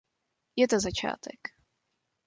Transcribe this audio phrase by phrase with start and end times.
[0.55, 1.39] Je to začátek.